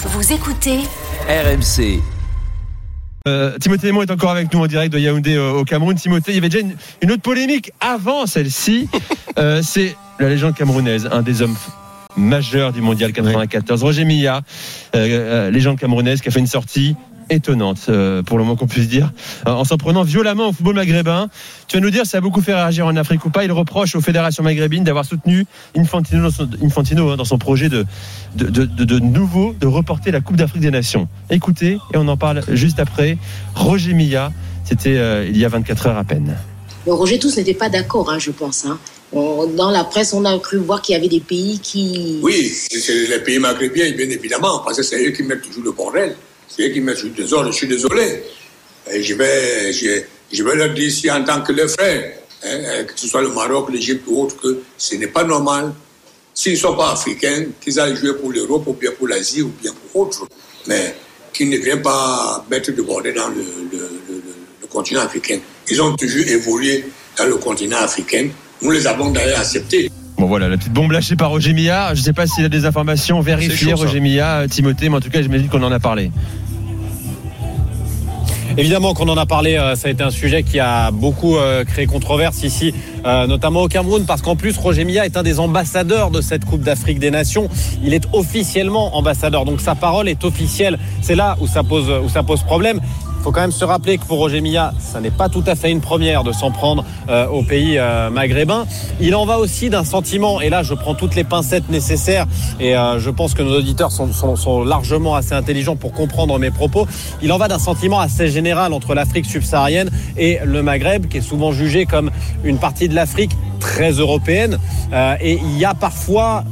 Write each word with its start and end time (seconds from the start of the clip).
Vous 0.00 0.32
écoutez 0.32 0.78
RMC. 1.28 2.00
Euh, 3.26 3.58
Timothée 3.58 3.88
Aymon 3.88 4.02
est 4.02 4.10
encore 4.12 4.30
avec 4.30 4.52
nous 4.54 4.60
en 4.60 4.68
direct 4.68 4.92
de 4.92 4.98
Yaoundé 5.00 5.34
euh, 5.34 5.50
au 5.50 5.64
Cameroun. 5.64 5.96
Timothée, 5.96 6.30
il 6.30 6.34
y 6.36 6.38
avait 6.38 6.48
déjà 6.48 6.62
une, 6.62 6.76
une 7.02 7.10
autre 7.10 7.22
polémique 7.22 7.72
avant 7.80 8.26
celle-ci. 8.26 8.88
Euh, 9.36 9.60
c'est 9.62 9.94
la 10.18 10.28
légende 10.28 10.56
camerounaise, 10.56 11.08
un 11.12 11.22
des 11.22 11.42
hommes 11.42 11.54
majeurs 12.16 12.72
du 12.72 12.80
mondial 12.80 13.12
94, 13.12 13.82
Roger 13.82 14.04
Milla, 14.04 14.42
euh, 14.94 15.06
euh, 15.46 15.50
légende 15.50 15.78
camerounaise 15.78 16.20
qui 16.20 16.28
a 16.28 16.30
fait 16.30 16.40
une 16.40 16.46
sortie 16.46 16.96
étonnante, 17.30 17.78
euh, 17.88 18.22
pour 18.22 18.38
le 18.38 18.44
moins 18.44 18.56
qu'on 18.56 18.66
puisse 18.66 18.88
dire, 18.88 19.12
euh, 19.46 19.50
en 19.52 19.64
s'en 19.64 19.76
prenant 19.76 20.02
violemment 20.02 20.48
au 20.48 20.52
football 20.52 20.74
maghrébin. 20.76 21.28
Tu 21.68 21.76
vas 21.76 21.80
nous 21.80 21.90
dire, 21.90 22.06
ça 22.06 22.18
a 22.18 22.20
beaucoup 22.20 22.40
fait 22.40 22.54
réagir 22.54 22.86
en 22.86 22.96
Afrique 22.96 23.24
ou 23.24 23.30
pas. 23.30 23.44
Il 23.44 23.52
reproche 23.52 23.94
aux 23.94 24.00
fédérations 24.00 24.42
maghrébines 24.42 24.84
d'avoir 24.84 25.04
soutenu 25.04 25.46
Infantino 25.76 26.22
dans 26.22 26.30
son, 26.30 26.48
Infantino, 26.62 27.10
hein, 27.10 27.16
dans 27.16 27.24
son 27.24 27.38
projet 27.38 27.68
de, 27.68 27.84
de, 28.36 28.46
de, 28.48 28.64
de, 28.64 28.84
de 28.84 28.98
nouveau 28.98 29.54
de 29.60 29.66
reporter 29.66 30.10
la 30.10 30.20
Coupe 30.20 30.36
d'Afrique 30.36 30.62
des 30.62 30.70
Nations. 30.70 31.08
Écoutez, 31.30 31.78
et 31.92 31.96
on 31.96 32.08
en 32.08 32.16
parle 32.16 32.42
juste 32.52 32.80
après. 32.80 33.18
Roger 33.54 33.92
Milla, 33.94 34.32
c'était 34.64 34.96
euh, 34.98 35.26
il 35.28 35.36
y 35.36 35.44
a 35.44 35.48
24 35.48 35.86
heures 35.88 35.98
à 35.98 36.04
peine. 36.04 36.36
Roger 36.86 37.18
tous 37.18 37.36
n'étaient 37.36 37.54
pas 37.54 37.68
d'accord, 37.68 38.10
hein, 38.10 38.18
je 38.18 38.30
pense. 38.30 38.64
hein. 38.64 38.78
On- 39.12 39.46
dans 39.46 39.70
la 39.70 39.84
presse, 39.84 40.12
on 40.12 40.24
a 40.26 40.38
cru 40.38 40.58
voir 40.58 40.80
qu'il 40.82 40.94
y 40.94 40.96
avait 40.98 41.08
des 41.08 41.20
pays 41.20 41.58
qui. 41.60 42.18
Oui, 42.22 42.50
c'est- 42.52 42.78
c'est 42.78 43.06
les 43.08 43.18
pays 43.20 43.38
maghrébins, 43.38 43.94
bien 43.96 44.08
évidemment, 44.08 44.60
parce 44.64 44.76
que 44.78 44.82
c'est 44.82 45.06
eux 45.06 45.10
qui 45.12 45.22
mettent 45.22 45.42
toujours 45.42 45.64
le 45.64 45.72
bordel. 45.72 46.14
C'est 46.48 46.68
eux 46.68 46.72
qui 46.72 46.80
toujours 46.80 47.04
le 47.04 47.10
désordre. 47.10 47.50
Je 47.52 47.56
suis 47.56 47.68
désolé. 47.68 48.22
Et 48.90 49.02
je, 49.02 49.14
vais, 49.14 49.72
je, 49.72 50.00
je 50.32 50.42
vais 50.42 50.54
leur 50.56 50.72
dire 50.74 50.88
ici 50.88 51.10
en 51.10 51.22
tant 51.22 51.42
que 51.42 51.52
les 51.52 51.68
frères, 51.68 52.12
hein, 52.44 52.84
que 52.84 52.92
ce 52.96 53.06
soit 53.06 53.22
le 53.22 53.28
Maroc, 53.28 53.70
l'Égypte 53.70 54.04
ou 54.06 54.22
autre, 54.22 54.36
que 54.40 54.60
ce 54.78 54.94
n'est 54.94 55.08
pas 55.08 55.24
normal, 55.24 55.72
s'ils 56.34 56.52
ne 56.54 56.58
sont 56.58 56.74
pas 56.76 56.92
africains, 56.92 57.46
qu'ils 57.60 57.78
aillent 57.78 57.96
jouer 57.96 58.14
pour 58.14 58.32
l'Europe 58.32 58.66
ou 58.66 58.72
bien 58.72 58.90
pour 58.92 59.08
l'Asie 59.08 59.42
ou 59.42 59.52
bien 59.60 59.72
pour 59.92 60.02
autre. 60.02 60.26
Mais 60.66 60.94
qu'ils 61.32 61.50
ne 61.50 61.58
viennent 61.58 61.82
pas 61.82 62.44
mettre 62.50 62.72
de 62.72 62.80
bordel 62.82 63.14
dans 63.14 63.28
le- 63.28 63.44
le 64.60 64.66
continent 64.68 65.00
africain. 65.02 65.38
Ils 65.70 65.80
ont 65.82 65.94
toujours 65.96 66.26
évolué 66.26 66.84
dans 67.16 67.26
le 67.26 67.36
continent 67.36 67.78
africain. 67.78 68.28
Nous 68.62 68.70
les 68.70 68.86
avons 68.86 69.10
d'ailleurs 69.10 69.40
acceptés. 69.40 69.90
Bon 70.18 70.26
voilà, 70.26 70.48
la 70.48 70.56
petite 70.56 70.72
bombe 70.72 70.90
lâchée 70.90 71.14
par 71.14 71.30
Roger 71.30 71.52
Milla. 71.52 71.94
Je 71.94 72.00
ne 72.00 72.04
sais 72.04 72.12
pas 72.12 72.26
s'il 72.26 72.44
a 72.44 72.48
des 72.48 72.66
informations 72.66 73.20
vérifiées. 73.20 73.72
Roger 73.72 74.00
Milla, 74.00 74.46
Timothée, 74.48 74.88
mais 74.88 74.96
en 74.96 75.00
tout 75.00 75.10
cas, 75.10 75.22
j'imagine 75.22 75.48
qu'on 75.48 75.62
en 75.62 75.70
a 75.70 75.78
parlé. 75.78 76.10
Évidemment 78.56 78.92
qu'on 78.92 79.08
en 79.08 79.16
a 79.16 79.26
parlé, 79.26 79.56
euh, 79.56 79.76
ça 79.76 79.86
a 79.86 79.90
été 79.92 80.02
un 80.02 80.10
sujet 80.10 80.42
qui 80.42 80.58
a 80.58 80.90
beaucoup 80.90 81.36
euh, 81.36 81.62
créé 81.64 81.86
controverse 81.86 82.42
ici, 82.42 82.74
euh, 83.06 83.26
notamment 83.26 83.62
au 83.62 83.68
Cameroun, 83.68 84.04
parce 84.06 84.22
qu'en 84.22 84.36
plus 84.36 84.56
Roger 84.56 84.84
Milla 84.84 85.04
est 85.06 85.16
un 85.16 85.22
des 85.22 85.40
ambassadeurs 85.40 86.10
de 86.10 86.20
cette 86.20 86.44
Coupe 86.44 86.62
d'Afrique 86.62 86.98
des 86.98 87.10
Nations. 87.10 87.48
Il 87.82 87.94
est 87.94 88.04
officiellement 88.12 88.96
ambassadeur, 88.96 89.44
donc 89.44 89.60
sa 89.60 89.74
parole 89.74 90.08
est 90.08 90.24
officielle. 90.24 90.78
C'est 91.02 91.14
là 91.14 91.36
où 91.40 91.46
ça 91.46 91.62
pose, 91.62 91.90
où 92.04 92.08
ça 92.08 92.22
pose 92.22 92.42
problème. 92.42 92.80
Il 93.20 93.24
faut 93.24 93.32
quand 93.32 93.40
même 93.40 93.50
se 93.50 93.64
rappeler 93.64 93.98
que 93.98 94.04
pour 94.04 94.18
Roger 94.18 94.40
Milla, 94.40 94.72
ça 94.78 95.00
n'est 95.00 95.10
pas 95.10 95.28
tout 95.28 95.42
à 95.48 95.56
fait 95.56 95.72
une 95.72 95.80
première 95.80 96.22
de 96.22 96.30
s'en 96.30 96.52
prendre 96.52 96.84
euh, 97.10 97.26
au 97.26 97.42
pays 97.42 97.76
euh, 97.76 98.10
maghrébin. 98.10 98.64
Il 99.00 99.16
en 99.16 99.26
va 99.26 99.38
aussi 99.40 99.70
d'un 99.70 99.82
sentiment, 99.82 100.40
et 100.40 100.50
là 100.50 100.62
je 100.62 100.72
prends 100.72 100.94
toutes 100.94 101.16
les 101.16 101.24
pincettes 101.24 101.68
nécessaires, 101.68 102.26
et 102.60 102.74
je 102.74 103.10
pense 103.10 103.34
que 103.34 103.42
nos 103.42 103.58
auditeurs 103.58 103.90
sont, 103.90 104.12
sont- 104.12 104.36
sont 104.36 104.62
largement 104.62 105.16
assez 105.16 105.32
intelligents 105.32 105.74
pour 105.74 105.92
comprendre 105.92 106.38
mes 106.38 106.52
propos. 106.52 106.86
Il 107.20 107.32
en 107.32 107.38
va 107.38 107.48
d'un 107.48 107.58
sentiment 107.58 107.98
assez 107.98 108.28
général 108.28 108.72
entre 108.72 108.94
l'Afrique 108.94 109.26
subsaharienne 109.26 109.90
et 110.16 110.38
le 110.44 110.62
Maghreb, 110.62 111.08
qui 111.08 111.18
est 111.18 111.20
souvent 111.22 111.50
jugé 111.50 111.86
comme 111.86 112.10
une 112.44 112.58
partie 112.58 112.87
de 112.88 112.94
l'Afrique 112.94 113.32
très 113.60 113.92
européenne. 113.92 114.58
Euh, 114.92 115.16
et 115.20 115.38
il 115.42 115.58
y 115.58 115.64
a 115.64 115.74
parfois 115.74 116.44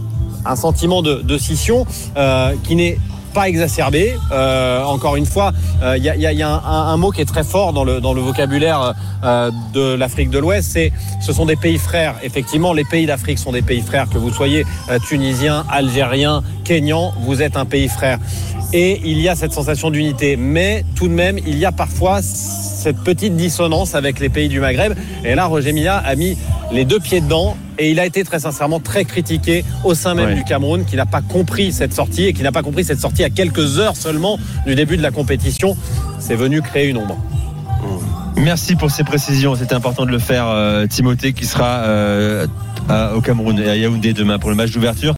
un 0.44 0.56
sentiment 0.56 1.02
de, 1.02 1.22
de 1.22 1.38
scission 1.38 1.86
euh, 2.16 2.52
qui 2.64 2.76
n'est 2.76 2.98
pas 3.34 3.48
exacerbé. 3.48 4.14
Euh, 4.32 4.82
encore 4.84 5.16
une 5.16 5.26
fois, 5.26 5.52
il 5.96 6.02
y 6.02 6.42
a, 6.42 6.48
un, 6.48 6.62
un 6.64 6.96
mot 6.96 7.10
qui 7.10 7.20
est 7.20 7.26
très 7.26 7.44
fort 7.44 7.74
dans 7.74 7.84
le, 7.84 8.00
dans 8.00 8.14
le 8.14 8.22
vocabulaire 8.22 8.94
de 9.74 9.94
l'Afrique 9.94 10.30
de 10.30 10.38
l'Ouest, 10.38 10.70
c'est 10.72 10.90
ce 11.20 11.34
sont 11.34 11.44
des 11.44 11.56
pays 11.56 11.76
frères. 11.76 12.14
Effectivement, 12.22 12.72
les 12.72 12.84
pays 12.84 13.04
d'Afrique 13.04 13.38
sont 13.38 13.52
des 13.52 13.60
pays 13.60 13.82
frères. 13.82 14.08
Que 14.08 14.16
vous 14.16 14.32
soyez 14.32 14.64
tunisien, 15.06 15.66
algérien, 15.68 16.42
kényan, 16.64 17.12
vous 17.20 17.42
êtes 17.42 17.58
un 17.58 17.66
pays 17.66 17.88
frère. 17.88 18.18
Et 18.72 19.02
il 19.04 19.20
y 19.20 19.28
a 19.28 19.36
cette 19.36 19.52
sensation 19.52 19.90
d'unité. 19.90 20.36
Mais 20.36 20.84
tout 20.94 21.08
de 21.08 21.12
même, 21.12 21.38
il 21.46 21.58
y 21.58 21.66
a 21.66 21.72
parfois 21.72 22.20
cette 22.86 22.98
petite 23.02 23.34
dissonance 23.34 23.96
avec 23.96 24.20
les 24.20 24.28
pays 24.28 24.48
du 24.48 24.60
Maghreb. 24.60 24.92
Et 25.24 25.34
là, 25.34 25.46
Roger 25.46 25.72
Milla 25.72 25.96
a 25.96 26.14
mis 26.14 26.38
les 26.72 26.84
deux 26.84 27.00
pieds 27.00 27.20
dedans 27.20 27.56
et 27.80 27.90
il 27.90 27.98
a 27.98 28.06
été 28.06 28.22
très 28.22 28.38
sincèrement 28.38 28.78
très 28.78 29.04
critiqué 29.04 29.64
au 29.82 29.94
sein 29.94 30.14
même 30.14 30.26
Ouais. 30.28 30.34
du 30.36 30.44
Cameroun 30.44 30.84
qui 30.84 30.94
n'a 30.94 31.04
pas 31.04 31.20
compris 31.20 31.72
cette 31.72 31.92
sortie 31.92 32.26
et 32.26 32.32
qui 32.32 32.42
n'a 32.44 32.52
pas 32.52 32.62
compris 32.62 32.84
cette 32.84 33.00
sortie 33.00 33.24
à 33.24 33.30
quelques 33.30 33.80
heures 33.80 33.96
seulement 33.96 34.38
du 34.66 34.76
début 34.76 34.96
de 34.96 35.02
la 35.02 35.10
compétition. 35.10 35.76
C'est 36.20 36.36
venu 36.36 36.62
créer 36.62 36.86
une 36.88 36.98
ombre. 36.98 37.16
Merci 38.36 38.76
pour 38.76 38.90
ces 38.90 39.02
précisions. 39.04 39.54
C'était 39.56 39.74
important 39.74 40.04
de 40.04 40.10
le 40.10 40.18
faire, 40.18 40.46
euh, 40.48 40.86
Timothée, 40.86 41.32
qui 41.32 41.46
sera 41.46 41.78
euh, 41.86 42.46
à- 42.88 43.14
au 43.16 43.20
Cameroun 43.20 43.58
et 43.58 43.68
à 43.68 43.76
Yaoundé 43.76 44.12
demain 44.12 44.38
pour 44.38 44.50
le 44.50 44.56
match 44.56 44.70
d'ouverture. 44.72 45.14